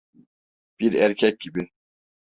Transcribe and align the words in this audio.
Bir 0.79 0.93
erkek 0.93 1.39
gibi… 1.39 1.69